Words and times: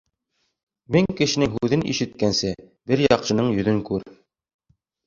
Мең 0.95 1.09
кешенең 1.19 1.53
һүҙен 1.57 1.85
ишеткәнсе, 1.93 2.57
бер 2.93 3.07
яҡшының 3.09 3.55
йөҙөн 3.61 3.87
күр. 3.93 4.13